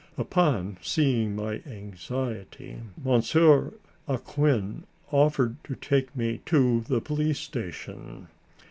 Upon 0.17 0.79
seeing 0.81 1.35
my 1.35 1.61
anxiety, 1.67 2.79
Monsieur 3.03 3.73
Acquin 4.09 4.85
offered 5.11 5.63
to 5.65 5.75
take 5.75 6.15
me 6.17 6.39
to 6.47 6.81
the 6.87 6.99
police 7.01 7.37
station. 7.37 8.27